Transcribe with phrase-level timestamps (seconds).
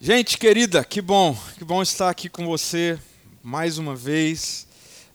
[0.00, 2.96] Gente querida, que bom, que bom estar aqui com você
[3.42, 4.64] mais uma vez.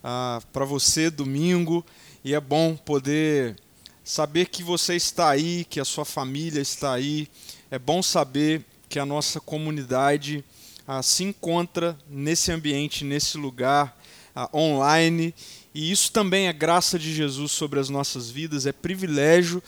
[0.04, 1.86] Ah, Para você, domingo,
[2.21, 3.55] e é bom poder
[4.04, 7.29] saber que você está aí, que a sua família está aí.
[7.71, 10.43] É bom saber que a nossa comunidade
[10.86, 13.97] ah, se encontra nesse ambiente, nesse lugar
[14.36, 15.34] ah, online.
[15.73, 19.63] E isso também é graça de Jesus sobre as nossas vidas, é privilégio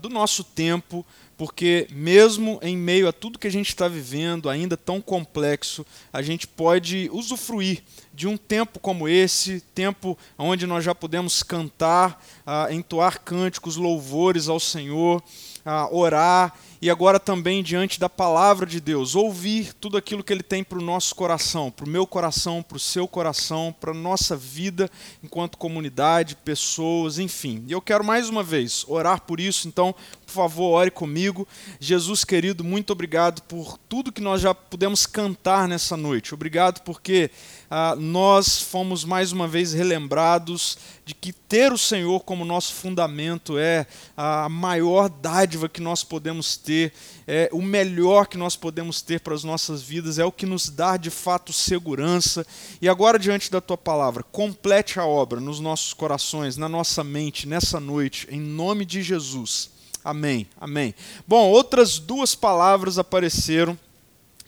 [0.00, 1.04] do nosso tempo
[1.36, 6.22] porque mesmo em meio a tudo que a gente está vivendo, ainda tão complexo, a
[6.22, 7.82] gente pode usufruir
[8.14, 14.48] de um tempo como esse, tempo onde nós já podemos cantar, uh, entoar cânticos, louvores
[14.48, 15.22] ao Senhor,
[15.66, 20.42] uh, orar e agora também diante da palavra de Deus, ouvir tudo aquilo que Ele
[20.42, 23.94] tem para o nosso coração, para o meu coração, para o seu coração, para a
[23.94, 24.90] nossa vida
[25.22, 27.64] enquanto comunidade, pessoas, enfim.
[27.66, 29.94] E eu quero mais uma vez orar por isso, então,
[30.36, 31.46] favor, ore comigo.
[31.80, 36.34] Jesus querido, muito obrigado por tudo que nós já pudemos cantar nessa noite.
[36.34, 37.30] Obrigado porque
[37.70, 43.58] ah, nós fomos mais uma vez relembrados de que ter o Senhor como nosso fundamento
[43.58, 46.92] é a maior dádiva que nós podemos ter,
[47.26, 50.68] é o melhor que nós podemos ter para as nossas vidas, é o que nos
[50.68, 52.46] dá de fato segurança.
[52.82, 57.48] E agora, diante da tua palavra, complete a obra nos nossos corações, na nossa mente,
[57.48, 59.75] nessa noite, em nome de Jesus.
[60.06, 60.46] Amém.
[60.60, 60.94] Amém.
[61.26, 63.76] Bom, outras duas palavras apareceram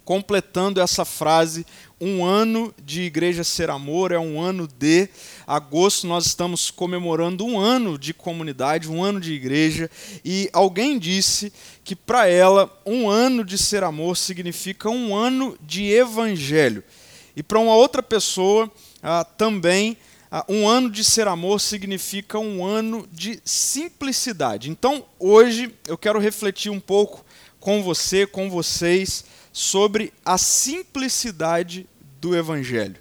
[0.05, 1.67] completando essa frase,
[2.01, 5.09] um ano de Igreja Ser Amor, é um ano de
[5.45, 9.91] agosto, nós estamos comemorando um ano de comunidade, um ano de igreja,
[10.25, 15.91] e alguém disse que para ela um ano de Ser Amor significa um ano de
[15.91, 16.85] evangelho.
[17.35, 18.71] E para uma outra pessoa
[19.03, 19.97] ah, também
[20.49, 24.71] um ano de ser amor significa um ano de simplicidade.
[24.71, 27.25] Então, hoje eu quero refletir um pouco
[27.59, 31.87] com você, com vocês, sobre a simplicidade
[32.21, 32.97] do Evangelho.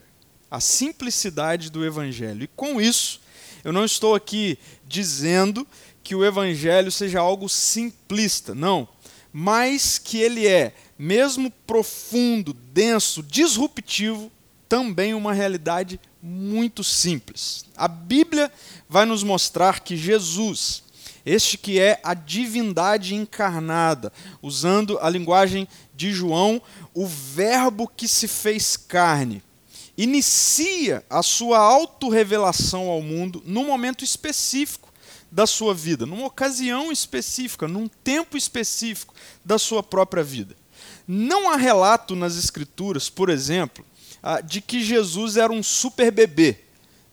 [0.49, 2.43] A simplicidade do Evangelho.
[2.43, 3.19] E com isso,
[3.63, 5.67] eu não estou aqui dizendo
[6.01, 8.87] que o Evangelho seja algo simplista, não.
[9.33, 14.31] Mas que ele é, mesmo profundo, denso, disruptivo,
[14.67, 17.65] também uma realidade muito simples.
[17.75, 18.51] A Bíblia
[18.89, 20.83] vai nos mostrar que Jesus,
[21.25, 24.11] este que é a divindade encarnada,
[24.41, 26.61] usando a linguagem de João,
[26.93, 29.41] o Verbo que se fez carne,
[29.97, 34.93] inicia a sua autorrevelação ao mundo num momento específico
[35.31, 39.13] da sua vida, numa ocasião específica, num tempo específico
[39.43, 40.55] da sua própria vida.
[41.07, 43.85] Não há relato nas Escrituras, por exemplo,
[44.21, 46.67] ah, de que Jesus era um super bebê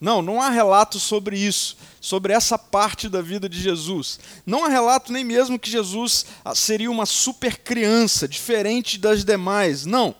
[0.04, 4.20] não, não há relato sobre isso, sobre essa parte da vida de Jesus.
[4.44, 9.86] Não há relato nem mesmo que Jesus ah, seria uma super criança, diferente das demais.
[9.86, 10.14] Não.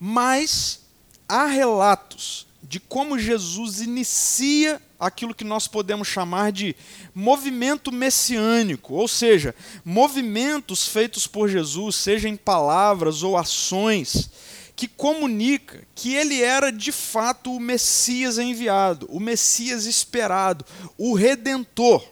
[0.00, 0.80] Mas
[1.28, 6.74] há relatos de como Jesus inicia aquilo que nós podemos chamar de
[7.14, 14.30] movimento messiânico, ou seja, movimentos feitos por Jesus, seja em palavras ou ações,
[14.74, 20.64] que comunica que ele era de fato o Messias enviado, o Messias esperado,
[20.96, 22.02] o Redentor.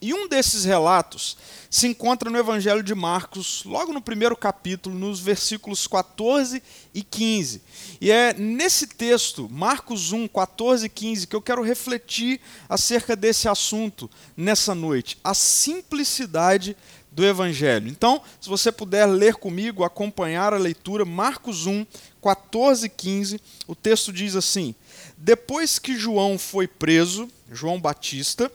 [0.00, 1.36] E um desses relatos
[1.68, 6.62] se encontra no Evangelho de Marcos, logo no primeiro capítulo, nos versículos 14
[6.94, 7.62] e 15.
[8.00, 13.48] E é nesse texto, Marcos 1, 14 e 15, que eu quero refletir acerca desse
[13.48, 15.18] assunto nessa noite.
[15.22, 16.76] A simplicidade
[17.18, 17.88] do Evangelho.
[17.88, 21.84] Então, se você puder ler comigo, acompanhar a leitura, Marcos 1,
[22.22, 24.72] 14 e 15, o texto diz assim:
[25.16, 28.52] Depois que João foi preso, João Batista,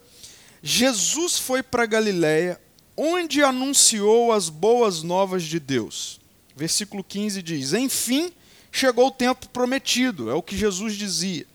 [0.62, 2.57] Jesus foi para Galiléia,
[2.96, 6.22] onde anunciou as boas novas de Deus.
[6.56, 8.31] Versículo 15 diz: Enfim,
[8.72, 11.45] chegou o tempo prometido, é o que Jesus dizia.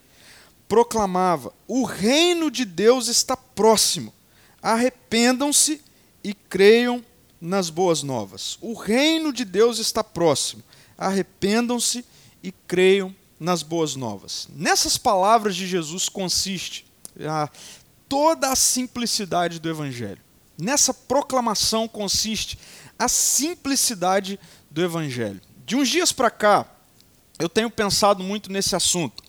[0.68, 4.12] Proclamava: O reino de Deus está próximo.
[4.60, 5.87] Arrependam-se
[6.28, 7.02] e creiam
[7.40, 8.58] nas boas novas.
[8.60, 10.62] O reino de Deus está próximo.
[10.98, 12.04] Arrependam-se
[12.42, 14.46] e creiam nas boas novas.
[14.54, 16.84] Nessas palavras de Jesus consiste
[17.26, 17.48] a,
[18.06, 20.20] toda a simplicidade do Evangelho.
[20.60, 22.58] Nessa proclamação consiste
[22.98, 24.38] a simplicidade
[24.70, 25.40] do Evangelho.
[25.64, 26.70] De uns dias para cá,
[27.38, 29.22] eu tenho pensado muito nesse assunto.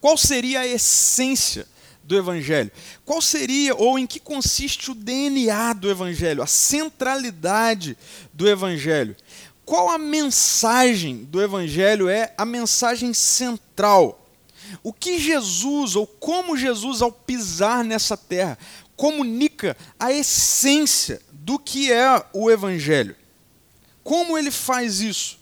[0.00, 1.66] Qual seria a essência
[2.08, 2.72] do Evangelho.
[3.04, 7.96] Qual seria ou em que consiste o DNA do Evangelho, a centralidade
[8.32, 9.14] do Evangelho?
[9.64, 14.26] Qual a mensagem do Evangelho é a mensagem central?
[14.82, 18.58] O que Jesus, ou como Jesus, ao pisar nessa terra,
[18.96, 23.14] comunica a essência do que é o Evangelho?
[24.08, 25.38] como ele faz isso?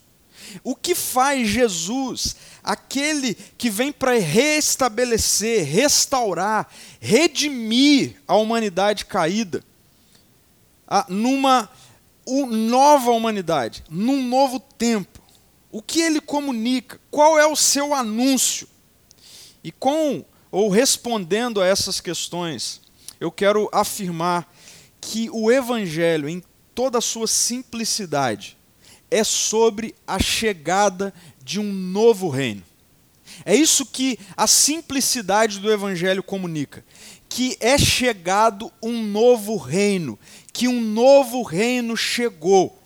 [0.64, 2.34] O que faz Jesus,
[2.66, 6.68] aquele que vem para restabelecer, restaurar,
[7.00, 9.62] redimir a humanidade caída,
[11.08, 11.70] numa
[12.50, 15.22] nova humanidade, num novo tempo?
[15.70, 17.00] O que ele comunica?
[17.10, 18.68] Qual é o seu anúncio?
[19.62, 22.80] E com ou respondendo a essas questões,
[23.20, 24.52] eu quero afirmar
[25.00, 26.42] que o evangelho em
[26.74, 28.56] toda a sua simplicidade
[29.10, 31.12] é sobre a chegada
[31.46, 32.64] de um novo reino.
[33.44, 36.84] É isso que a simplicidade do evangelho comunica,
[37.28, 40.18] que é chegado um novo reino,
[40.52, 42.76] que um novo reino chegou.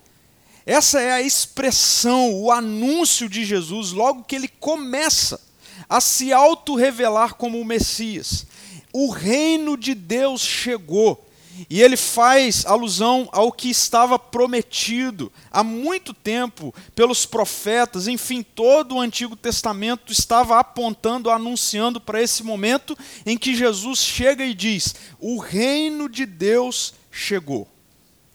[0.66, 5.40] Essa é a expressão, o anúncio de Jesus logo que ele começa
[5.88, 8.46] a se auto-revelar como o Messias.
[8.92, 11.26] O reino de Deus chegou.
[11.68, 18.94] E ele faz alusão ao que estava prometido há muito tempo pelos profetas, enfim, todo
[18.94, 22.96] o Antigo Testamento estava apontando, anunciando para esse momento
[23.26, 27.68] em que Jesus chega e diz: O reino de Deus chegou.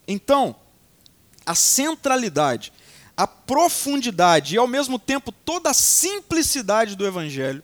[0.07, 0.55] Então,
[1.45, 2.73] a centralidade,
[3.15, 7.63] a profundidade e ao mesmo tempo toda a simplicidade do Evangelho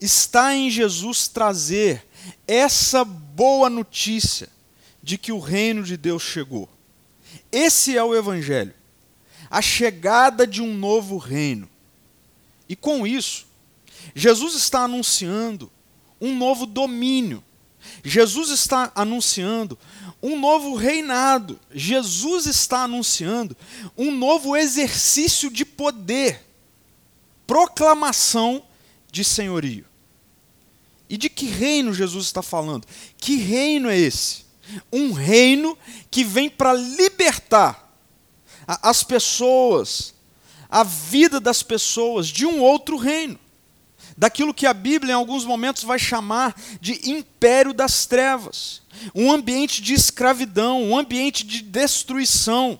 [0.00, 2.06] está em Jesus trazer
[2.46, 4.53] essa boa notícia
[5.04, 6.66] de que o reino de Deus chegou.
[7.52, 8.72] Esse é o Evangelho,
[9.50, 11.68] a chegada de um novo reino.
[12.66, 13.46] E com isso,
[14.14, 15.70] Jesus está anunciando
[16.18, 17.44] um novo domínio.
[18.02, 19.78] Jesus está anunciando
[20.22, 21.60] um novo reinado.
[21.70, 23.54] Jesus está anunciando
[23.98, 26.42] um novo exercício de poder,
[27.46, 28.64] proclamação
[29.12, 29.84] de senhorio.
[31.10, 32.86] E de que reino Jesus está falando?
[33.18, 34.43] Que reino é esse?
[34.92, 35.76] Um reino
[36.10, 37.84] que vem para libertar
[38.66, 40.14] as pessoas,
[40.68, 43.38] a vida das pessoas de um outro reino.
[44.16, 48.82] Daquilo que a Bíblia, em alguns momentos, vai chamar de império das trevas,
[49.14, 52.78] um ambiente de escravidão, um ambiente de destruição.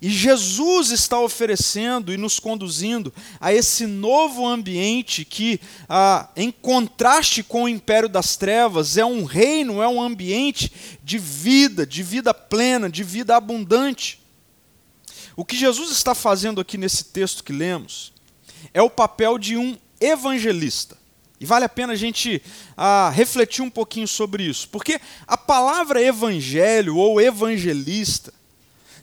[0.00, 7.42] E Jesus está oferecendo e nos conduzindo a esse novo ambiente que, ah, em contraste
[7.42, 10.70] com o império das trevas, é um reino, é um ambiente
[11.02, 14.20] de vida, de vida plena, de vida abundante.
[15.34, 18.12] O que Jesus está fazendo aqui nesse texto que lemos
[18.72, 20.96] é o papel de um evangelista.
[21.40, 22.40] E vale a pena a gente
[22.76, 28.37] ah, refletir um pouquinho sobre isso, porque a palavra evangelho ou evangelista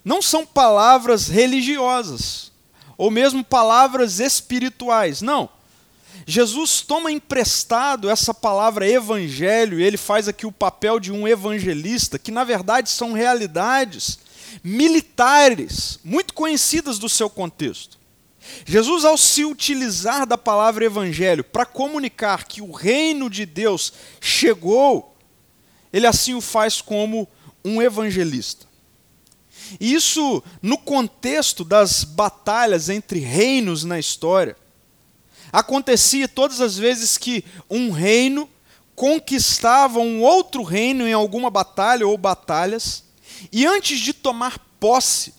[0.06, 2.52] não são palavras religiosas,
[2.96, 5.50] ou mesmo palavras espirituais, não.
[6.28, 12.20] Jesus toma emprestado essa palavra evangelho e ele faz aqui o papel de um evangelista,
[12.20, 14.20] que na verdade são realidades
[14.64, 17.98] militares, muito conhecidas do seu contexto.
[18.64, 23.92] Jesus, ao se utilizar da palavra evangelho para comunicar que o reino de Deus
[24.22, 25.16] chegou,
[25.92, 27.28] ele assim o faz como
[27.64, 28.65] um evangelista.
[29.80, 34.56] E isso, no contexto das batalhas entre reinos na história,
[35.52, 38.50] acontecia todas as vezes que um reino
[38.96, 43.04] conquistava um outro reino em alguma batalha ou batalhas,
[43.52, 45.34] e antes de tomar posse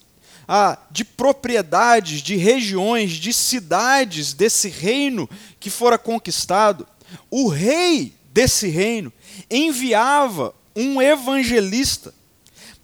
[0.46, 5.28] ah, de propriedades, de regiões, de cidades desse reino
[5.58, 6.86] que fora conquistado,
[7.30, 9.12] o rei desse reino
[9.50, 12.14] enviava um evangelista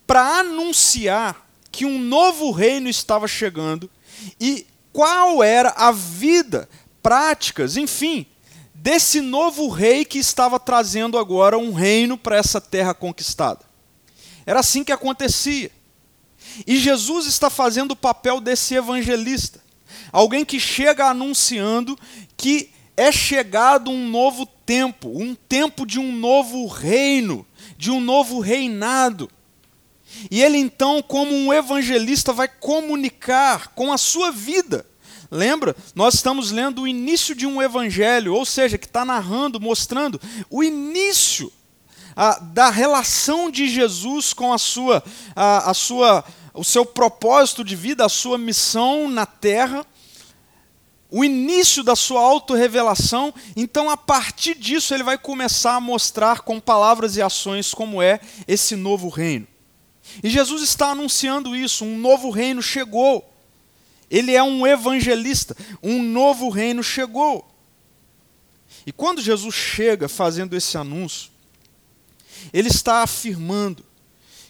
[0.06, 3.90] para anunciar que um novo reino estava chegando
[4.40, 6.68] e qual era a vida,
[7.02, 8.26] práticas, enfim,
[8.74, 13.60] desse novo rei que estava trazendo agora um reino para essa terra conquistada.
[14.44, 15.70] Era assim que acontecia.
[16.66, 19.60] E Jesus está fazendo o papel desse evangelista,
[20.10, 21.98] alguém que chega anunciando
[22.36, 27.46] que é chegado um novo tempo, um tempo de um novo reino,
[27.78, 29.30] de um novo reinado.
[30.30, 34.86] E ele então, como um evangelista, vai comunicar com a sua vida.
[35.30, 35.74] Lembra?
[35.94, 40.62] Nós estamos lendo o início de um evangelho, ou seja, que está narrando, mostrando o
[40.62, 41.50] início
[42.14, 45.02] a, da relação de Jesus com a sua,
[45.34, 49.86] a, a sua, o seu propósito de vida, a sua missão na terra,
[51.10, 53.32] o início da sua autorrevelação.
[53.56, 58.20] Então, a partir disso, ele vai começar a mostrar com palavras e ações como é
[58.46, 59.46] esse novo reino.
[60.22, 63.28] E Jesus está anunciando isso: um novo reino chegou.
[64.10, 67.48] Ele é um evangelista, um novo reino chegou.
[68.86, 71.30] E quando Jesus chega fazendo esse anúncio,
[72.52, 73.84] ele está afirmando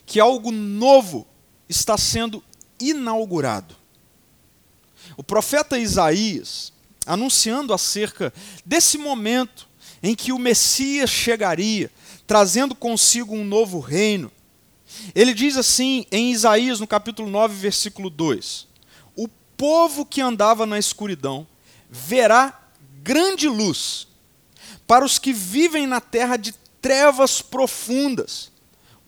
[0.07, 1.26] que algo novo
[1.69, 2.42] está sendo
[2.81, 3.76] inaugurado.
[5.16, 6.73] O profeta Isaías,
[7.07, 8.33] anunciando acerca
[8.64, 9.69] desse momento
[10.02, 11.90] em que o Messias chegaria,
[12.26, 14.31] trazendo consigo um novo reino,
[15.15, 18.67] ele diz assim em Isaías, no capítulo 9, versículo 2:
[19.17, 21.47] O povo que andava na escuridão
[21.91, 22.61] verá
[23.03, 24.09] grande luz.
[24.87, 28.51] Para os que vivem na terra de trevas profundas,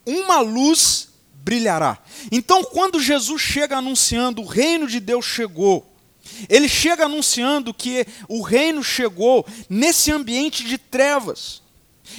[0.07, 1.99] uma luz brilhará.
[2.33, 5.95] Então, quando Jesus chega anunciando o reino de Deus chegou,
[6.49, 11.63] ele chega anunciando que o reino chegou nesse ambiente de trevas.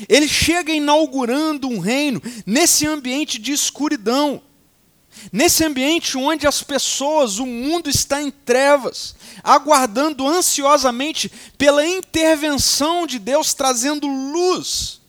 [0.09, 4.41] Ele chega inaugurando um reino nesse ambiente de escuridão.
[5.31, 13.17] Nesse ambiente onde as pessoas, o mundo está em trevas, aguardando ansiosamente pela intervenção de
[13.17, 15.01] Deus trazendo luz.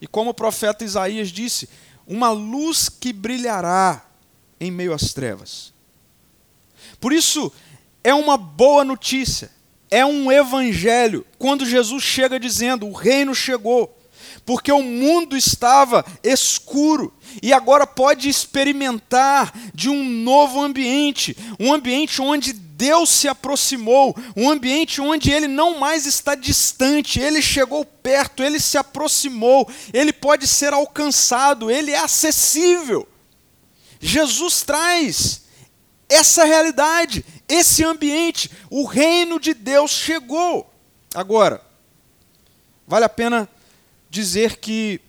[0.00, 1.68] E como o profeta Isaías disse,
[2.06, 4.04] uma luz que brilhará
[4.60, 5.72] em meio às trevas.
[7.00, 7.52] Por isso,
[8.02, 9.50] é uma boa notícia,
[9.90, 13.96] é um evangelho, quando Jesus chega dizendo: o reino chegou
[14.46, 17.12] porque o mundo estava escuro
[17.42, 24.48] e agora pode experimentar de um novo ambiente, um ambiente onde Deus se aproximou, um
[24.48, 30.46] ambiente onde ele não mais está distante, ele chegou perto, ele se aproximou, ele pode
[30.46, 33.08] ser alcançado, ele é acessível.
[33.98, 35.42] Jesus traz
[36.08, 40.72] essa realidade, esse ambiente, o reino de Deus chegou.
[41.14, 41.64] Agora,
[42.86, 43.48] vale a pena
[44.10, 45.00] dizer que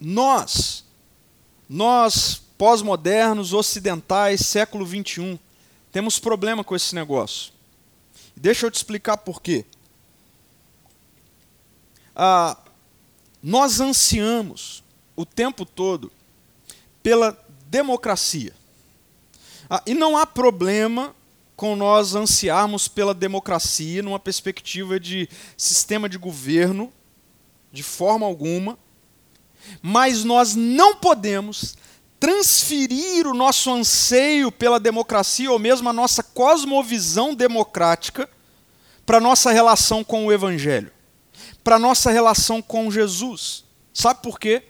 [0.00, 0.84] nós,
[1.68, 5.38] nós pós-modernos, ocidentais, século 21,
[5.90, 7.52] temos problema com esse negócio.
[8.36, 9.64] Deixa eu te explicar por quê.
[12.14, 12.56] Ah,
[13.42, 14.82] nós ansiamos
[15.16, 16.10] o tempo todo
[17.02, 18.54] pela democracia.
[19.68, 21.14] Ah, e não há problema
[21.56, 26.92] com nós ansiarmos pela democracia numa perspectiva de sistema de governo
[27.72, 28.78] de forma alguma,
[29.82, 31.76] mas nós não podemos
[32.20, 38.28] transferir o nosso anseio pela democracia ou mesmo a nossa cosmovisão democrática
[39.04, 40.90] para nossa relação com o Evangelho,
[41.62, 43.64] para nossa relação com Jesus.
[43.92, 44.62] Sabe por quê?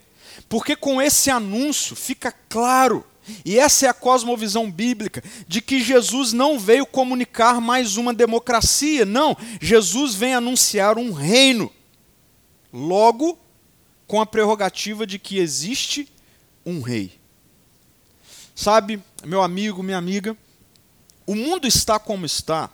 [0.48, 3.04] Porque com esse anúncio fica claro,
[3.44, 9.04] e essa é a cosmovisão bíblica, de que Jesus não veio comunicar mais uma democracia,
[9.04, 11.72] não, Jesus vem anunciar um reino.
[12.72, 13.38] Logo
[14.06, 16.08] com a prerrogativa de que existe
[16.66, 17.18] um rei.
[18.54, 20.36] Sabe, meu amigo, minha amiga,
[21.26, 22.70] o mundo está como está,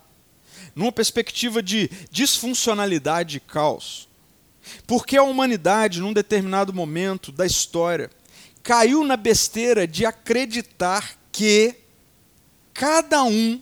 [0.75, 4.09] numa perspectiva de disfuncionalidade e caos,
[4.87, 8.11] porque a humanidade, num determinado momento da história,
[8.63, 11.75] caiu na besteira de acreditar que
[12.73, 13.61] cada um,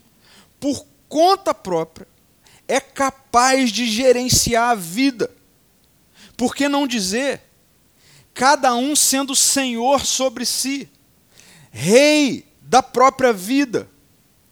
[0.60, 2.06] por conta própria,
[2.66, 5.30] é capaz de gerenciar a vida.
[6.36, 7.42] Por que não dizer?
[8.34, 10.88] Cada um sendo senhor sobre si,
[11.70, 13.88] rei da própria vida.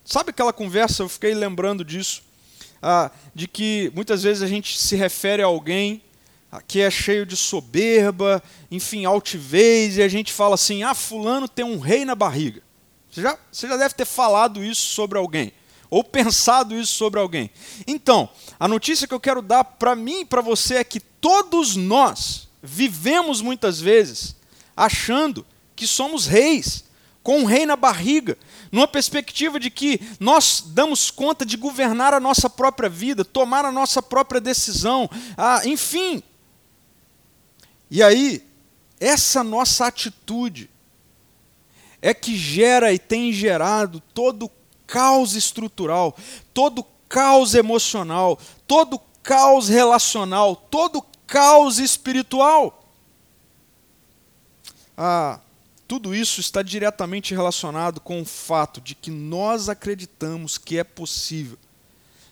[0.04, 1.02] Sabe aquela conversa?
[1.02, 2.22] Eu fiquei lembrando disso.
[2.80, 6.02] Ah, de que muitas vezes a gente se refere a alguém
[6.66, 11.64] que é cheio de soberba, enfim, altivez, e a gente fala assim: ah, Fulano tem
[11.64, 12.62] um rei na barriga.
[13.10, 15.52] Você já, você já deve ter falado isso sobre alguém,
[15.88, 17.50] ou pensado isso sobre alguém.
[17.86, 21.76] Então, a notícia que eu quero dar para mim e para você é que todos
[21.76, 24.36] nós vivemos muitas vezes
[24.76, 26.84] achando que somos reis,
[27.22, 28.38] com um rei na barriga,
[28.70, 33.72] numa perspectiva de que nós damos conta de governar a nossa própria vida, tomar a
[33.72, 36.22] nossa própria decisão, ah, enfim.
[37.90, 38.44] E aí,
[38.98, 40.70] essa nossa atitude
[42.02, 44.50] é que gera e tem gerado todo
[44.86, 46.16] caos estrutural,
[46.52, 52.84] todo caos emocional, todo caos relacional, todo caos espiritual.
[54.96, 55.40] Ah,
[55.86, 61.58] tudo isso está diretamente relacionado com o fato de que nós acreditamos que é possível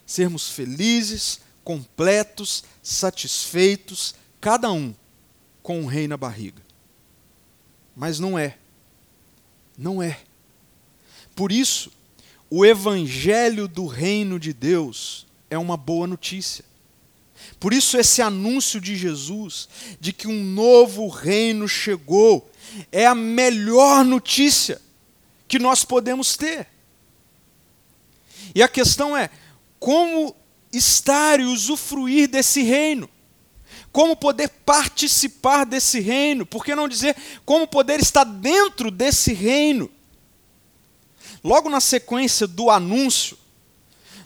[0.06, 4.94] sermos felizes, completos, satisfeitos, cada um
[5.64, 6.62] com um rei na barriga.
[7.96, 8.58] Mas não é.
[9.78, 10.20] Não é.
[11.34, 11.90] Por isso,
[12.50, 16.66] o evangelho do reino de Deus é uma boa notícia.
[17.58, 19.66] Por isso, esse anúncio de Jesus,
[19.98, 22.50] de que um novo reino chegou,
[22.92, 24.78] é a melhor notícia
[25.48, 26.68] que nós podemos ter.
[28.54, 29.30] E a questão é:
[29.80, 30.36] como
[30.70, 33.08] estar e usufruir desse reino?
[33.94, 36.44] Como poder participar desse reino?
[36.44, 39.90] Por que não dizer como poder estar dentro desse reino?
[41.44, 43.36] logo na sequência do anúncio,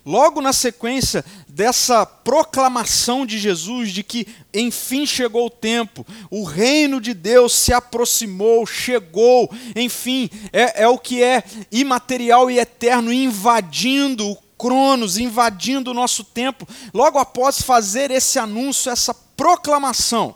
[0.06, 7.00] logo na sequência dessa proclamação de Jesus de que enfim chegou o tempo, o reino
[7.00, 14.30] de Deus se aproximou, chegou, enfim, é, é o que é imaterial e eterno invadindo
[14.30, 16.66] o Cronos, invadindo o nosso tempo.
[16.92, 20.34] Logo após fazer esse anúncio, essa proclamação,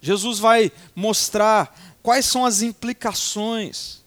[0.00, 4.00] Jesus vai mostrar quais são as implicações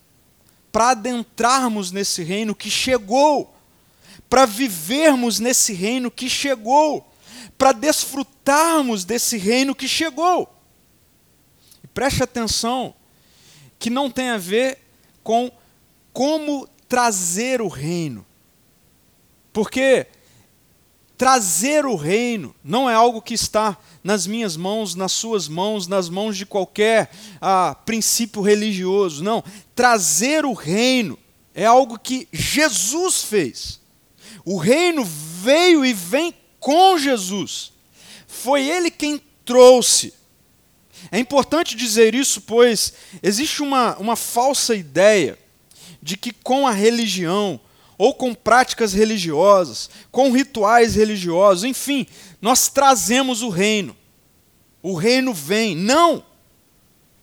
[0.72, 3.56] para adentrarmos nesse reino que chegou
[4.30, 7.10] para vivermos nesse reino que chegou,
[7.58, 10.54] para desfrutarmos desse reino que chegou.
[11.84, 12.94] E preste atenção
[13.78, 14.80] que não tem a ver
[15.24, 15.52] com
[16.12, 18.26] como trazer o reino.
[19.54, 20.08] Porque
[21.18, 26.10] trazer o reino não é algo que está nas minhas mãos, nas suas mãos, nas
[26.10, 27.10] mãos de qualquer
[27.42, 29.24] ah, princípio religioso.
[29.24, 29.44] Não.
[29.74, 31.18] Trazer o reino
[31.56, 33.80] é algo que Jesus fez.
[34.46, 37.74] O reino veio e vem com Jesus.
[38.28, 40.14] Foi ele quem trouxe.
[41.12, 42.94] É importante dizer isso, pois
[43.24, 45.36] existe uma, uma falsa ideia
[46.00, 47.60] de que com a religião,
[47.98, 52.06] ou com práticas religiosas, com rituais religiosos, enfim,
[52.42, 53.96] nós trazemos o reino.
[54.82, 55.76] O reino vem.
[55.76, 56.24] Não!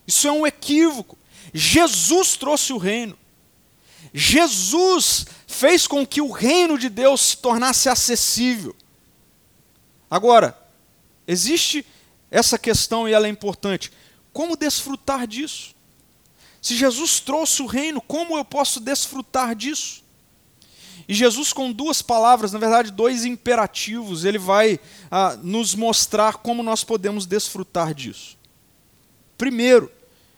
[0.07, 1.17] Isso é um equívoco.
[1.53, 3.17] Jesus trouxe o reino.
[4.13, 8.75] Jesus fez com que o reino de Deus se tornasse acessível.
[10.11, 10.59] Agora,
[11.27, 11.87] existe
[12.31, 13.93] essa questão e ela é importante.
[14.33, 15.75] Como desfrutar disso?
[16.61, 20.03] Se Jesus trouxe o reino, como eu posso desfrutar disso?
[21.13, 26.63] E Jesus, com duas palavras, na verdade, dois imperativos, ele vai ah, nos mostrar como
[26.63, 28.39] nós podemos desfrutar disso.
[29.37, 29.93] Primeiro,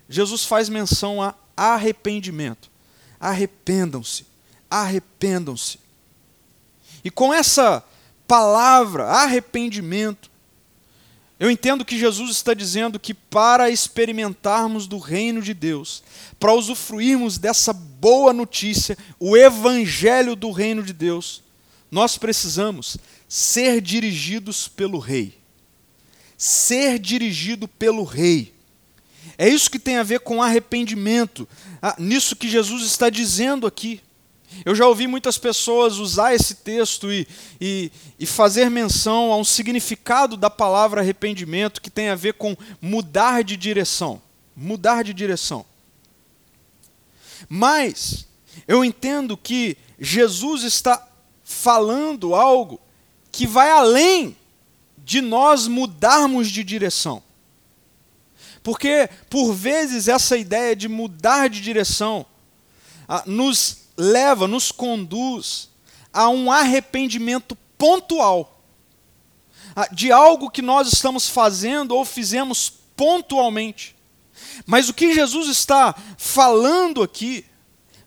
[0.09, 2.75] Jesus faz menção a arrependimento
[3.25, 4.27] arrependam-se,
[4.71, 5.79] arrependam-se.
[7.03, 7.83] E com essa
[8.29, 10.31] palavra, arrependimento,
[11.45, 16.03] eu entendo que Jesus está dizendo que para experimentarmos do reino de Deus,
[16.41, 21.43] para usufruirmos dessa boa notícia, o evangelho do reino de Deus,
[21.91, 22.97] nós precisamos
[23.29, 25.37] ser dirigidos pelo Rei.
[26.39, 28.55] Ser dirigido pelo Rei.
[29.37, 31.47] É isso que tem a ver com arrependimento,
[31.83, 34.01] ah, nisso que Jesus está dizendo aqui.
[34.65, 37.27] Eu já ouvi muitas pessoas usar esse texto e,
[37.61, 42.57] e, e, fazer menção a um significado da palavra arrependimento que tem a ver com
[42.81, 44.21] mudar de direção.
[44.55, 45.65] Mudar de direção.
[47.49, 48.27] Mas
[48.69, 51.07] eu entendo que Jesus está
[51.43, 52.81] falando algo
[53.31, 54.37] que vai além
[54.99, 57.23] de nós mudarmos de direção.
[58.63, 62.25] Porque, por vezes, essa ideia de mudar de direção
[63.07, 65.71] ah, nos leva, nos conduz
[66.13, 68.55] a um arrependimento pontual
[69.93, 73.97] de algo que nós estamos fazendo ou fizemos pontualmente.
[74.67, 77.45] Mas o que Jesus está falando aqui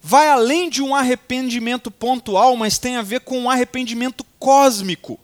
[0.01, 5.19] vai além de um arrependimento pontual, mas tem a ver com um arrependimento cósmico.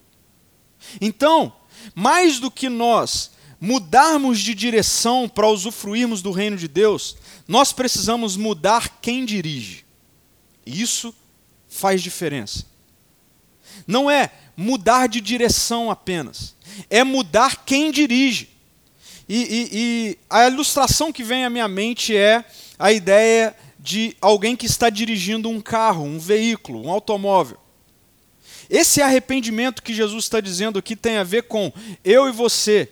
[0.99, 1.54] Então,
[1.95, 7.15] mais do que nós mudarmos de direção para usufruirmos do reino de Deus,
[7.47, 9.83] nós precisamos mudar quem dirige.
[10.65, 11.13] Isso
[11.67, 12.65] faz diferença.
[13.88, 16.56] Não é mudar de direção apenas,
[16.89, 18.49] é mudar quem dirige.
[19.28, 22.43] E, e, e, a ilustração que vem à minha mente é
[22.78, 27.58] a ideia de alguém que está dirigindo um carro, um veículo, um automóvel.
[28.69, 31.71] Esse arrependimento que Jesus está dizendo aqui tem a ver com
[32.04, 32.91] eu e você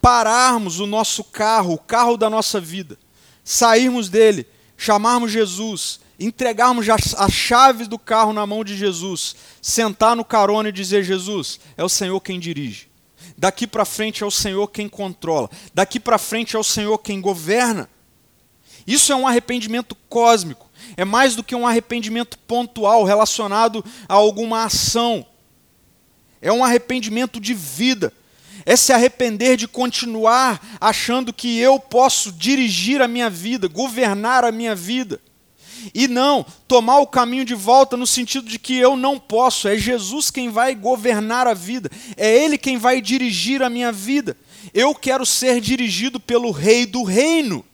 [0.00, 2.98] pararmos o nosso carro, o carro da nossa vida,
[3.44, 4.46] sairmos dele,
[4.76, 10.72] chamarmos Jesus, entregarmos as chaves do carro na mão de Jesus, sentar no carona e
[10.72, 12.90] dizer: Jesus, é o Senhor quem dirige.
[13.36, 15.50] Daqui para frente é o Senhor quem controla.
[15.74, 17.88] Daqui para frente é o Senhor quem governa.
[18.86, 20.70] Isso é um arrependimento cósmico.
[20.96, 25.24] É mais do que um arrependimento pontual relacionado a alguma ação.
[26.40, 28.12] É um arrependimento de vida
[28.64, 34.52] é se arrepender de continuar achando que eu posso dirigir a minha vida, governar a
[34.52, 35.20] minha vida.
[35.94, 39.76] E não tomar o caminho de volta no sentido de que eu não posso, é
[39.76, 44.36] Jesus quem vai governar a vida, é Ele quem vai dirigir a minha vida.
[44.72, 47.64] Eu quero ser dirigido pelo Rei do Reino.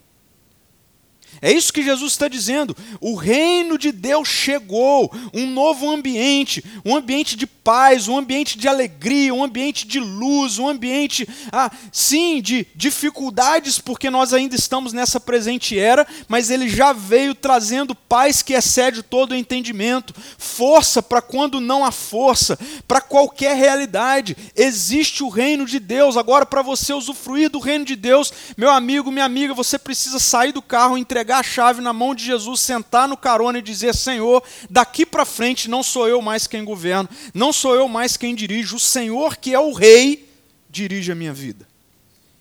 [1.41, 2.77] É isso que Jesus está dizendo.
[3.01, 8.67] O reino de Deus chegou, um novo ambiente, um ambiente de paz, um ambiente de
[8.67, 14.93] alegria, um ambiente de luz, um ambiente, ah, sim, de dificuldades, porque nós ainda estamos
[14.93, 21.03] nessa presente era, mas ele já veio trazendo paz que excede todo o entendimento, força
[21.03, 24.37] para quando não há força, para qualquer realidade.
[24.57, 26.17] Existe o reino de Deus.
[26.17, 30.53] Agora, para você usufruir do reino de Deus, meu amigo, minha amiga, você precisa sair
[30.53, 33.95] do carro, entregar pegar a chave na mão de Jesus, sentar no carona e dizer:
[33.95, 38.35] Senhor, daqui para frente não sou eu mais quem governo, não sou eu mais quem
[38.35, 40.27] dirige, o Senhor que é o Rei
[40.71, 41.69] dirige a minha vida.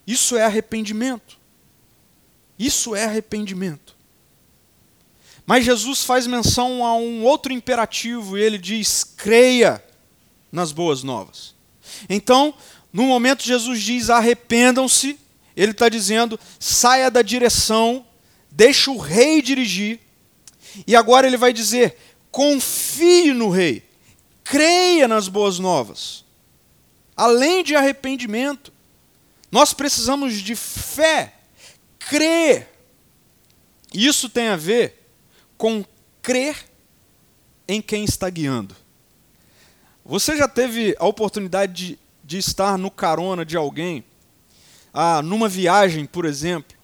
[0.06, 1.38] Isso é arrependimento.
[2.58, 3.94] Isso é arrependimento.
[5.46, 9.84] Mas Jesus faz menção a um outro imperativo e ele diz: creia
[10.50, 11.54] nas boas novas.
[12.08, 12.54] Então,
[12.94, 15.20] no momento Jesus diz arrependam-se,
[15.58, 18.07] ele está dizendo saia da direção
[18.52, 20.00] deixa o rei dirigir.
[20.86, 21.98] E agora ele vai dizer:
[22.32, 23.84] confie no rei,
[24.44, 26.26] creia nas boas novas.
[27.16, 28.72] Além de arrependimento,
[29.52, 31.34] nós precisamos de fé,
[31.98, 32.70] crer.
[33.94, 35.12] Isso tem a ver
[35.58, 35.84] com
[36.22, 36.66] crer
[37.68, 38.76] em quem está guiando.
[40.06, 44.06] Você já teve a oportunidade de, de estar no carona de alguém,
[44.94, 46.77] ah, numa viagem, por exemplo,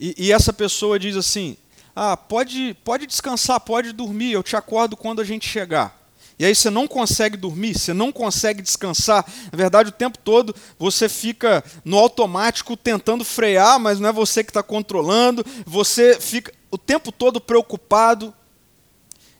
[0.00, 1.56] e, e essa pessoa diz assim:
[1.94, 6.00] ah, pode, pode descansar, pode dormir, eu te acordo quando a gente chegar.
[6.38, 9.26] E aí você não consegue dormir, você não consegue descansar.
[9.52, 14.42] Na verdade, o tempo todo você fica no automático tentando frear, mas não é você
[14.42, 15.44] que está controlando.
[15.66, 18.32] Você fica o tempo todo preocupado.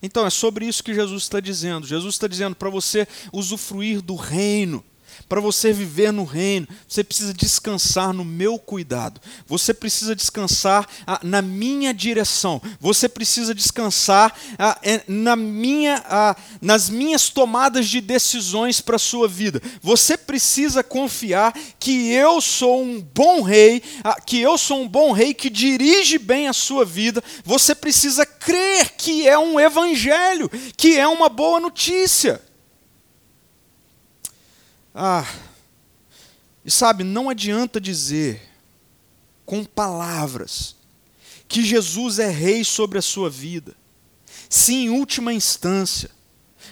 [0.03, 1.87] Então é sobre isso que Jesus está dizendo.
[1.87, 4.85] Jesus está dizendo para você usufruir do reino.
[5.31, 9.21] Para você viver no reino, você precisa descansar no meu cuidado.
[9.47, 12.61] Você precisa descansar ah, na minha direção.
[12.81, 18.99] Você precisa descansar ah, é, na minha, ah, nas minhas tomadas de decisões para a
[18.99, 19.62] sua vida.
[19.81, 25.12] Você precisa confiar que eu sou um bom rei, ah, que eu sou um bom
[25.12, 27.23] rei que dirige bem a sua vida.
[27.45, 32.50] Você precisa crer que é um evangelho, que é uma boa notícia.
[35.03, 35.27] Ah,
[36.63, 38.39] e sabe, não adianta dizer
[39.47, 40.77] com palavras
[41.49, 43.75] que Jesus é rei sobre a sua vida,
[44.47, 46.11] se em última instância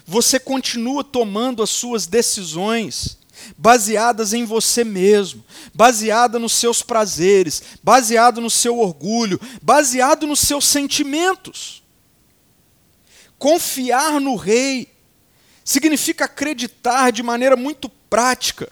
[0.07, 3.17] você continua tomando as suas decisões
[3.57, 10.67] baseadas em você mesmo, baseada nos seus prazeres, baseado no seu orgulho, baseado nos seus
[10.67, 11.83] sentimentos.
[13.39, 14.93] Confiar no rei
[15.65, 18.71] significa acreditar de maneira muito prática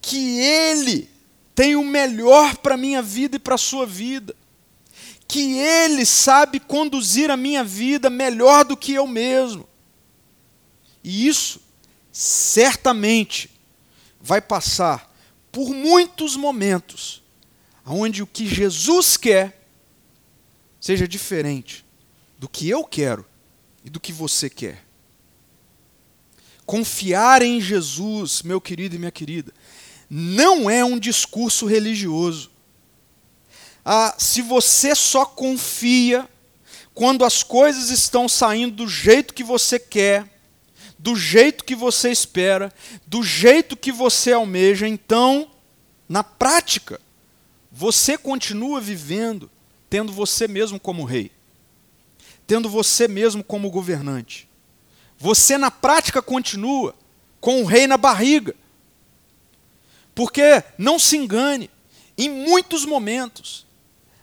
[0.00, 1.08] que Ele
[1.54, 4.34] tem o melhor para a minha vida e para a sua vida.
[5.26, 9.66] Que Ele sabe conduzir a minha vida melhor do que eu mesmo.
[11.02, 11.60] E isso,
[12.12, 13.50] certamente,
[14.20, 15.12] vai passar
[15.52, 17.22] por muitos momentos
[17.86, 19.66] onde o que Jesus quer
[20.80, 21.84] seja diferente
[22.38, 23.24] do que eu quero
[23.84, 24.84] e do que você quer.
[26.66, 29.52] Confiar em Jesus, meu querido e minha querida,
[30.08, 32.50] não é um discurso religioso.
[33.84, 36.28] Ah, se você só confia
[36.94, 40.26] quando as coisas estão saindo do jeito que você quer,
[40.98, 42.72] do jeito que você espera,
[43.06, 45.50] do jeito que você almeja, então,
[46.08, 47.00] na prática,
[47.70, 49.50] você continua vivendo
[49.90, 51.30] tendo você mesmo como rei,
[52.46, 54.48] tendo você mesmo como governante.
[55.18, 56.94] Você na prática continua
[57.40, 58.54] com o rei na barriga.
[60.14, 61.70] Porque, não se engane,
[62.16, 63.66] em muitos momentos,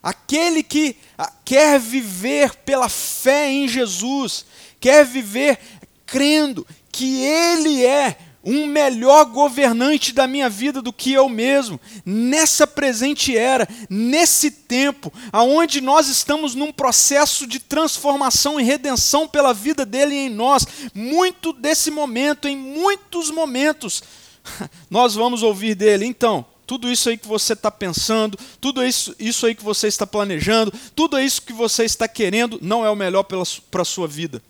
[0.01, 4.45] aquele que ah, quer viver pela fé em Jesus,
[4.79, 5.59] quer viver
[6.05, 12.65] crendo que Ele é um melhor governante da minha vida do que eu mesmo, nessa
[12.65, 19.85] presente era, nesse tempo, aonde nós estamos num processo de transformação e redenção pela vida
[19.85, 24.03] dele em nós, muito desse momento, em muitos momentos,
[24.89, 26.05] nós vamos ouvir dele.
[26.05, 30.07] Então, tudo isso aí que você está pensando, tudo isso, isso aí que você está
[30.07, 34.41] planejando, tudo isso que você está querendo, não é o melhor para a sua vida.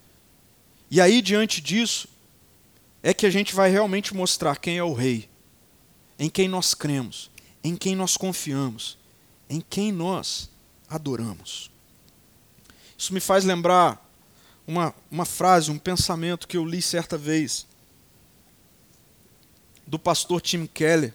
[0.90, 2.08] E aí, diante disso,
[3.04, 5.30] é que a gente vai realmente mostrar quem é o Rei,
[6.20, 7.32] em quem nós cremos,
[7.64, 8.98] em quem nós confiamos,
[9.50, 10.50] em quem nós
[10.88, 11.72] adoramos.
[12.98, 14.00] Isso me faz lembrar
[14.68, 17.66] uma, uma frase, um pensamento que eu li certa vez
[19.88, 21.14] do pastor Tim Keller,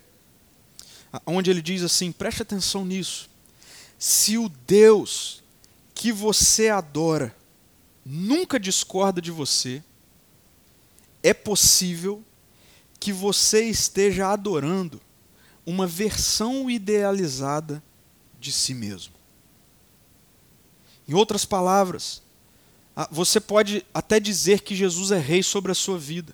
[1.25, 3.31] onde ele diz assim: preste atenção nisso.
[3.99, 5.43] Se o Deus
[5.95, 7.35] que você adora
[8.05, 9.83] nunca discorda de você,
[11.27, 12.23] é possível
[13.01, 15.01] que você esteja adorando
[15.67, 17.83] uma versão idealizada
[18.39, 19.15] de si mesmo.
[21.09, 22.23] Em outras palavras,
[23.11, 26.33] você pode até dizer que Jesus é rei sobre a sua vida,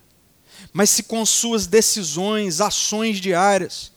[0.75, 3.93] mas se com suas decisões, ações diárias,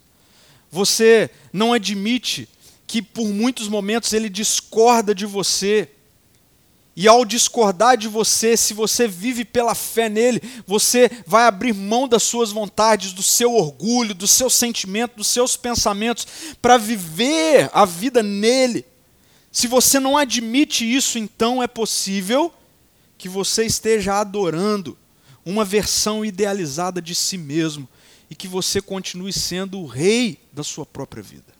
[0.71, 2.47] você não admite
[2.87, 5.89] que por muitos momentos ele discorda de você,
[6.95, 12.07] e ao discordar de você, se você vive pela fé nele, você vai abrir mão
[12.07, 16.25] das suas vontades, do seu orgulho, do seu sentimento, dos seus pensamentos,
[16.61, 18.85] para viver a vida nele.
[19.51, 22.53] Se você não admite isso, então é possível
[23.17, 24.97] que você esteja adorando
[25.45, 27.89] uma versão idealizada de si mesmo
[28.29, 31.53] e que você continue sendo o rei da sua própria vida.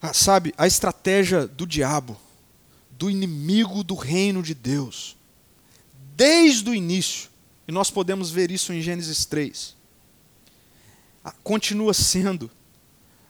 [0.00, 2.18] Ah, sabe, a estratégia do diabo
[2.98, 5.16] do inimigo do reino de Deus.
[6.16, 7.28] Desde o início,
[7.66, 9.76] e nós podemos ver isso em Gênesis 3.
[11.42, 12.50] Continua sendo,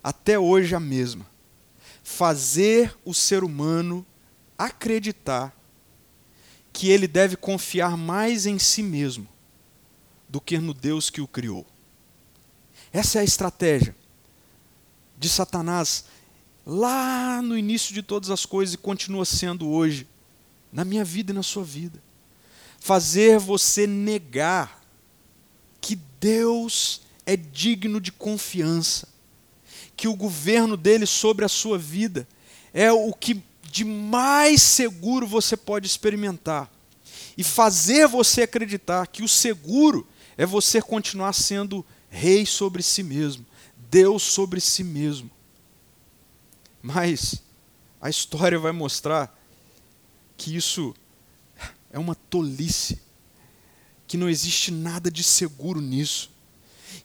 [0.03, 1.27] até hoje, a mesma.
[2.03, 4.05] Fazer o ser humano
[4.59, 5.55] acreditar
[6.73, 9.29] que ele deve confiar mais em si mesmo
[10.29, 11.65] do que no Deus que o criou.
[12.93, 13.95] Essa é a estratégia
[15.17, 16.05] de Satanás
[16.67, 20.07] lá no início de todas as coisas e continua sendo hoje,
[20.73, 22.03] na minha vida e na sua vida.
[22.81, 24.83] Fazer você negar
[25.81, 29.09] que Deus é digno de confiança,
[29.97, 32.27] que o governo dele sobre a sua vida
[32.73, 36.71] é o que de mais seguro você pode experimentar.
[37.37, 43.45] E fazer você acreditar que o seguro é você continuar sendo rei sobre si mesmo,
[43.91, 45.31] Deus sobre si mesmo.
[46.87, 47.43] Mas
[47.99, 49.35] a história vai mostrar
[50.37, 50.95] que isso
[51.91, 53.01] é uma tolice,
[54.07, 56.31] que não existe nada de seguro nisso,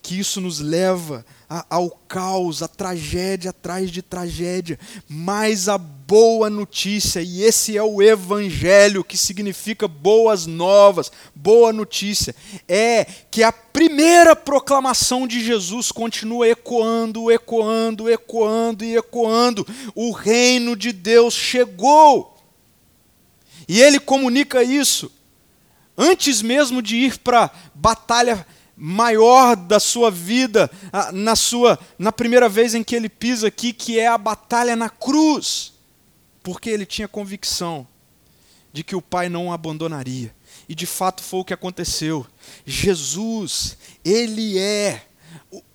[0.01, 6.49] que isso nos leva a, ao caos, a tragédia atrás de tragédia, mas a boa
[6.49, 12.35] notícia, e esse é o Evangelho, que significa boas novas, boa notícia,
[12.67, 19.65] é que a primeira proclamação de Jesus continua ecoando, ecoando, ecoando e ecoando.
[19.95, 22.37] O reino de Deus chegou.
[23.67, 25.11] E ele comunica isso
[25.99, 28.47] antes mesmo de ir para a batalha
[28.79, 30.71] maior da sua vida,
[31.13, 34.89] na sua na primeira vez em que ele pisa aqui, que é a batalha na
[34.89, 35.73] cruz.
[36.41, 37.85] Porque ele tinha convicção
[38.71, 40.33] de que o Pai não o abandonaria.
[40.67, 42.25] E de fato foi o que aconteceu.
[42.65, 45.03] Jesus, ele é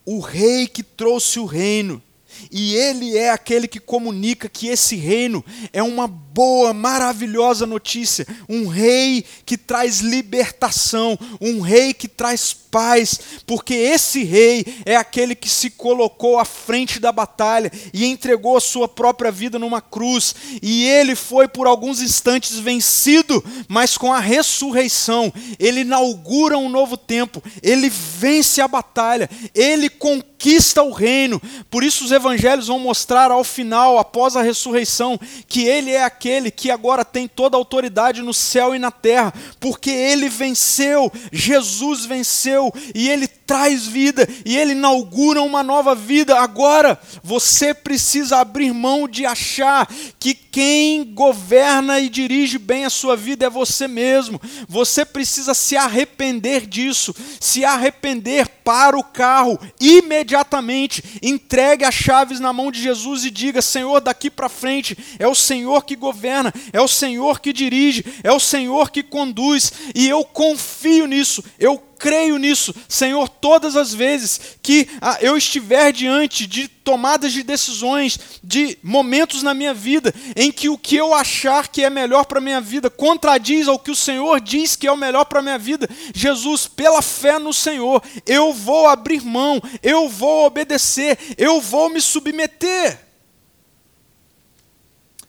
[0.06, 2.02] o, rei que trouxe o reino.
[2.50, 8.26] E ele é aquele que comunica que esse reino é uma boa, maravilhosa notícia.
[8.48, 15.36] Um rei que traz libertação, um rei que traz paz, porque esse rei é aquele
[15.36, 20.34] que se colocou à frente da batalha e entregou a sua própria vida numa cruz.
[20.60, 26.96] E ele foi por alguns instantes vencido, mas com a ressurreição, ele inaugura um novo
[26.96, 31.40] tempo, ele vence a batalha, ele conquista o reino.
[31.70, 35.16] Por isso os evangelhos vão mostrar ao final, após a ressurreição,
[35.46, 38.90] que ele é aquele aquele que agora tem toda a autoridade no céu e na
[38.90, 45.94] terra, porque ele venceu, Jesus venceu e ele traz vida e ele inaugura uma nova
[45.94, 46.38] vida.
[46.40, 49.86] Agora, você precisa abrir mão de achar
[50.18, 54.40] que quem governa e dirige bem a sua vida é você mesmo.
[54.68, 62.52] Você precisa se arrepender disso, se arrepender para o carro imediatamente, entregue as chaves na
[62.52, 66.80] mão de Jesus e diga: Senhor, daqui para frente é o Senhor que governa é
[66.80, 72.36] o Senhor que dirige, é o Senhor que conduz, e eu confio nisso, eu creio
[72.36, 78.76] nisso, Senhor, todas as vezes que ah, eu estiver diante de tomadas de decisões, de
[78.82, 80.14] momentos na minha vida
[80.52, 83.90] que o que eu achar que é melhor para a minha vida contradiz ao que
[83.90, 87.52] o Senhor diz que é o melhor para a minha vida, Jesus, pela fé no
[87.52, 93.00] Senhor, eu vou abrir mão, eu vou obedecer, eu vou me submeter.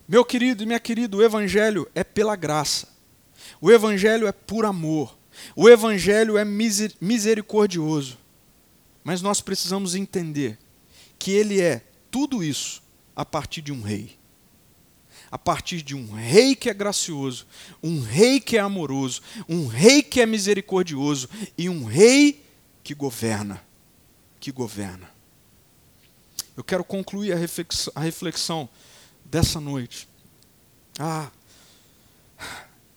[0.07, 2.87] Meu querido e minha querida, o Evangelho é pela graça.
[3.59, 5.17] O Evangelho é por amor.
[5.55, 8.17] O Evangelho é misericordioso.
[9.03, 10.57] Mas nós precisamos entender
[11.17, 12.83] que ele é tudo isso
[13.15, 14.17] a partir de um rei.
[15.35, 17.45] A partir de um rei que é gracioso,
[17.83, 22.41] um rei que é amoroso, um rei que é misericordioso e um rei
[22.81, 23.61] que governa.
[24.39, 25.11] Que governa.
[26.55, 28.69] Eu quero concluir a reflexão, a reflexão
[29.25, 30.07] dessa noite,
[30.97, 31.29] Ah,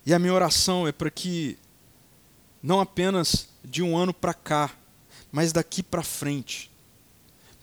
[0.07, 1.59] e a minha oração é para que,
[2.63, 4.71] não apenas de um ano para cá,
[5.33, 6.71] mas daqui para frente,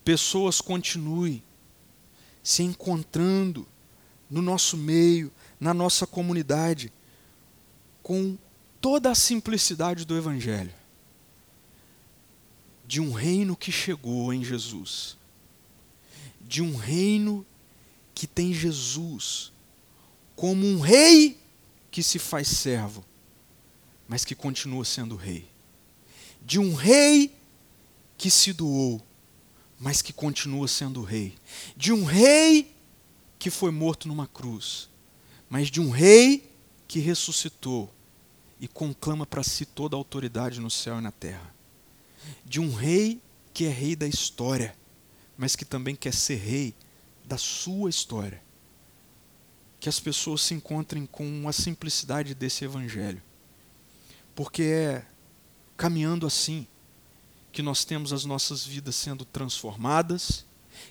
[0.04, 1.42] pessoas continuem
[2.42, 3.66] se encontrando
[4.30, 6.92] no nosso meio, na nossa comunidade,
[8.02, 8.36] com
[8.80, 10.72] toda a simplicidade do Evangelho
[12.86, 15.16] de um reino que chegou em Jesus,
[16.40, 17.44] de um reino
[18.14, 19.52] que tem Jesus
[20.36, 21.40] como um rei
[21.90, 23.04] que se faz servo,
[24.06, 25.48] mas que continua sendo rei,
[26.42, 27.34] de um rei
[28.16, 29.04] que se doou,
[29.80, 31.34] mas que continua sendo rei,
[31.76, 32.75] de um rei
[33.38, 34.88] que foi morto numa cruz,
[35.48, 36.52] mas de um rei
[36.88, 37.92] que ressuscitou
[38.60, 41.54] e conclama para si toda a autoridade no céu e na terra.
[42.44, 43.20] De um rei
[43.52, 44.76] que é rei da história,
[45.36, 46.74] mas que também quer ser rei
[47.24, 48.42] da sua história.
[49.78, 53.22] Que as pessoas se encontrem com a simplicidade desse evangelho.
[54.34, 55.06] Porque é
[55.76, 56.66] caminhando assim
[57.52, 60.45] que nós temos as nossas vidas sendo transformadas,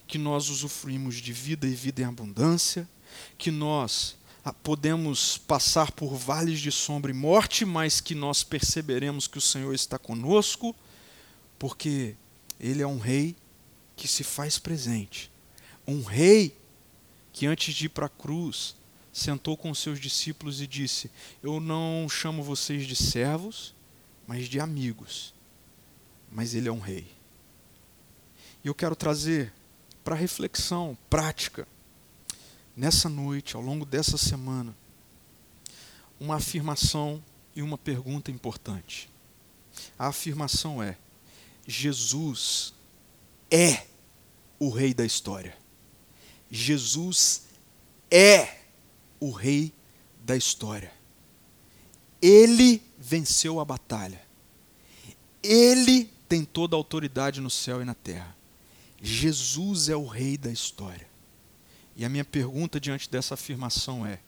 [0.08, 2.88] que nós usufruímos de vida e vida em abundância,
[3.38, 9.28] que nós ah, podemos passar por vales de sombra e morte, mas que nós perceberemos
[9.28, 10.76] que o Senhor está conosco,
[11.58, 12.16] porque
[12.60, 13.36] Ele é um rei
[13.96, 15.32] que se faz presente.
[15.88, 16.56] Um rei
[17.34, 18.76] que antes de ir para a cruz
[19.12, 21.10] sentou com seus discípulos e disse:
[21.42, 23.74] Eu não chamo vocês de servos,
[24.28, 25.34] mas de amigos.
[26.32, 27.08] Mas Ele é um rei.
[28.64, 29.54] E eu quero trazer
[30.06, 31.68] para reflexão prática
[32.78, 34.78] nessa noite, ao longo dessa semana,
[36.20, 37.22] uma afirmação
[37.56, 39.10] e uma pergunta importante.
[39.98, 40.96] A afirmação é:
[41.68, 42.72] Jesus
[43.50, 43.88] é
[44.60, 45.58] o Rei da história.
[46.52, 47.48] Jesus
[48.12, 48.60] é
[49.20, 49.74] o Rei
[50.24, 50.94] da história.
[52.22, 54.22] Ele venceu a batalha.
[55.42, 58.36] Ele tem toda a autoridade no céu e na terra.
[59.02, 61.08] Jesus é o Rei da história.
[61.96, 64.20] E a minha pergunta diante dessa afirmação é: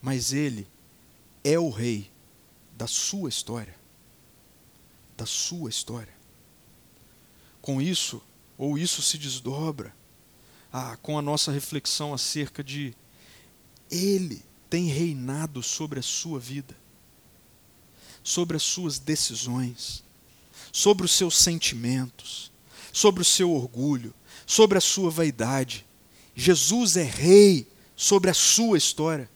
[0.00, 0.66] mas ele
[1.42, 2.10] é o rei
[2.76, 3.74] da sua história?
[5.16, 6.14] Da sua história.
[7.60, 8.22] Com isso,
[8.56, 9.94] ou isso se desdobra
[10.72, 12.94] ah, com a nossa reflexão acerca de
[13.90, 16.76] ele tem reinado sobre a sua vida,
[18.22, 20.04] sobre as suas decisões,
[20.72, 22.49] sobre os seus sentimentos,
[22.92, 24.14] sobre o seu orgulho,
[24.46, 25.86] sobre a sua vaidade
[26.40, 29.28] Jesus é rei sobre a sua história.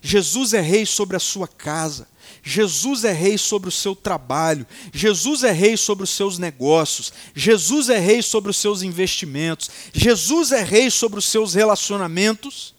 [0.00, 2.08] Jesus é rei sobre a sua casa.
[2.42, 4.66] Jesus é rei sobre o seu trabalho.
[4.92, 7.12] Jesus é rei sobre os seus negócios.
[7.34, 9.70] Jesus é rei sobre os seus investimentos.
[9.92, 12.74] Jesus é rei sobre os seus relacionamentos.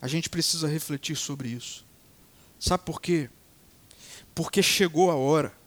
[0.00, 1.84] A gente precisa refletir sobre isso.
[2.58, 3.28] Sabe por quê?
[4.34, 5.57] Porque chegou a hora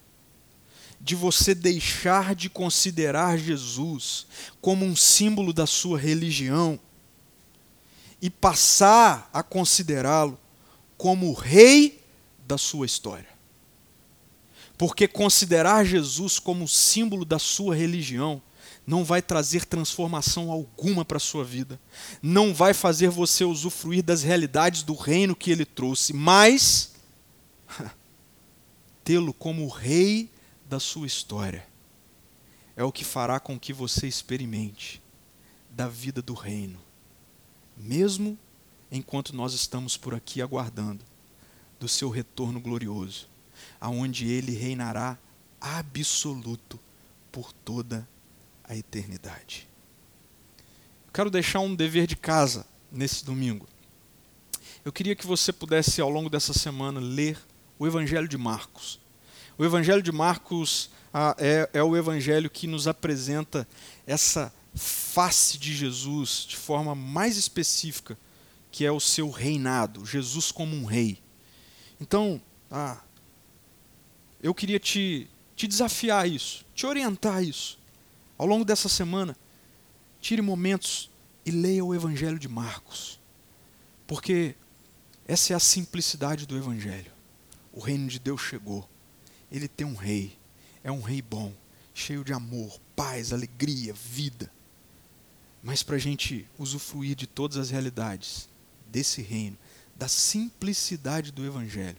[1.02, 4.24] de você deixar de considerar Jesus
[4.60, 6.78] como um símbolo da sua religião
[8.20, 10.38] e passar a considerá-lo
[10.96, 12.00] como o rei
[12.46, 13.28] da sua história.
[14.78, 18.40] Porque considerar Jesus como símbolo da sua religião
[18.86, 21.80] não vai trazer transformação alguma para a sua vida,
[22.22, 26.92] não vai fazer você usufruir das realidades do reino que ele trouxe, mas
[29.02, 30.30] tê-lo como rei
[30.72, 31.68] da sua história
[32.74, 35.02] é o que fará com que você experimente
[35.68, 36.78] da vida do reino,
[37.76, 38.38] mesmo
[38.90, 41.04] enquanto nós estamos por aqui aguardando
[41.78, 43.28] do seu retorno glorioso,
[43.78, 45.18] aonde ele reinará
[45.60, 46.80] absoluto
[47.30, 48.08] por toda
[48.64, 49.68] a eternidade.
[51.12, 53.68] Quero deixar um dever de casa nesse domingo.
[54.82, 57.38] Eu queria que você pudesse, ao longo dessa semana, ler
[57.78, 59.01] o Evangelho de Marcos.
[59.58, 63.68] O Evangelho de Marcos ah, é, é o evangelho que nos apresenta
[64.06, 68.18] essa face de Jesus de forma mais específica,
[68.70, 71.22] que é o seu reinado, Jesus como um rei.
[72.00, 73.02] Então, ah,
[74.42, 77.78] eu queria te, te desafiar a isso, te orientar a isso.
[78.38, 79.36] Ao longo dessa semana,
[80.20, 81.10] tire momentos
[81.44, 83.20] e leia o Evangelho de Marcos,
[84.06, 84.54] porque
[85.26, 87.12] essa é a simplicidade do Evangelho.
[87.70, 88.88] O reino de Deus chegou
[89.52, 90.36] ele tem um rei.
[90.82, 91.52] É um rei bom,
[91.94, 94.50] cheio de amor, paz, alegria, vida.
[95.62, 98.48] Mas para a gente usufruir de todas as realidades
[98.88, 99.56] desse reino,
[99.94, 101.98] da simplicidade do Evangelho,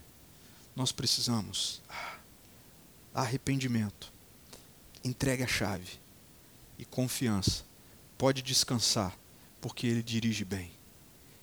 [0.76, 2.18] nós precisamos ah,
[3.14, 4.12] arrependimento,
[5.02, 5.98] entregue a chave
[6.78, 7.64] e confiança.
[8.18, 9.16] Pode descansar,
[9.60, 10.70] porque Ele dirige bem.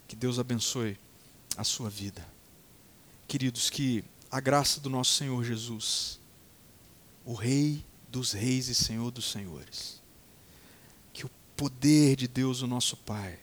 [0.07, 0.99] Que Deus abençoe
[1.55, 2.28] a sua vida.
[3.28, 6.20] Queridos, que a graça do nosso Senhor Jesus,
[7.26, 10.02] o Rei dos Reis e Senhor dos Senhores,
[11.12, 13.38] que o poder de Deus, o nosso Pai,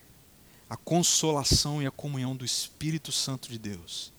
[0.68, 4.12] a consolação e a comunhão do Espírito Santo de Deus,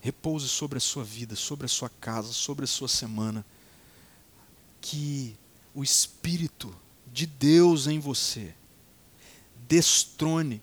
[0.00, 3.44] repouse sobre a sua vida, sobre a sua casa, sobre a sua semana.
[4.80, 5.36] Que
[5.74, 6.74] o Espírito
[7.12, 8.54] de Deus em você
[9.68, 10.62] destrone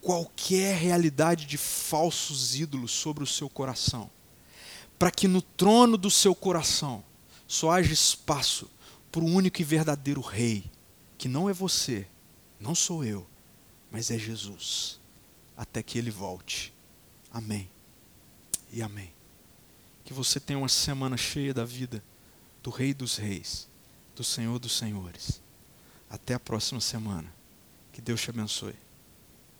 [0.00, 4.10] qualquer realidade de falsos ídolos sobre o seu coração,
[4.98, 7.04] para que no trono do seu coração
[7.46, 8.68] só haja espaço
[9.12, 10.64] para o único e verdadeiro Rei,
[11.16, 12.06] que não é você,
[12.60, 13.26] não sou eu,
[13.90, 15.00] mas é Jesus,
[15.56, 16.72] até que Ele volte.
[17.32, 17.68] Amém
[18.72, 19.12] e amém.
[20.04, 22.02] Que você tenha uma semana cheia da vida
[22.62, 23.68] do Rei dos Reis,
[24.14, 25.40] do Senhor dos Senhores.
[26.10, 27.32] Até a próxima semana.
[27.92, 28.74] Que Deus te abençoe.